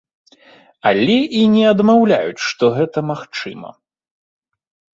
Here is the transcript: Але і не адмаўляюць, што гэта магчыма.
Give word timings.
Але 0.91 1.17
і 1.41 1.43
не 1.55 1.63
адмаўляюць, 1.73 2.45
што 2.47 2.65
гэта 2.81 2.99
магчыма. 3.13 3.69